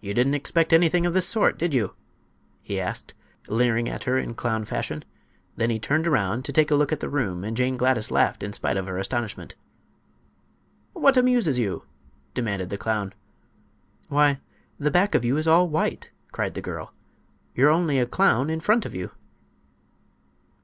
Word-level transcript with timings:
"You 0.00 0.14
didn't 0.14 0.34
expect 0.36 0.72
anything 0.72 1.04
of 1.04 1.12
this 1.12 1.26
sort, 1.26 1.58
did 1.58 1.74
you?" 1.74 1.96
he 2.62 2.80
asked, 2.80 3.12
leering 3.48 3.88
at 3.88 4.04
her 4.04 4.16
in 4.16 4.34
clown 4.34 4.64
fashion. 4.64 5.04
Then 5.56 5.68
he 5.68 5.80
turned 5.80 6.06
around 6.06 6.44
to 6.44 6.52
take 6.52 6.70
a 6.70 6.76
look 6.76 6.92
at 6.92 7.00
the 7.00 7.08
room 7.08 7.42
and 7.42 7.56
Jane 7.56 7.76
Gladys 7.76 8.12
laughed 8.12 8.44
in 8.44 8.52
spite 8.52 8.76
of 8.76 8.86
her 8.86 8.98
astonishment. 8.98 9.56
"What 10.92 11.16
amuses 11.16 11.58
you?" 11.58 11.82
demanded 12.34 12.70
the 12.70 12.78
clown. 12.78 13.14
"Why, 14.08 14.38
the 14.78 14.92
back 14.92 15.16
of 15.16 15.24
you 15.24 15.36
is 15.38 15.48
all 15.48 15.66
white!" 15.68 16.12
cried 16.30 16.54
the 16.54 16.62
girl. 16.62 16.94
"You're 17.52 17.68
only 17.70 17.98
a 17.98 18.06
clown 18.06 18.48
in 18.48 18.60
front 18.60 18.86
of 18.86 18.94
you." 18.94 19.10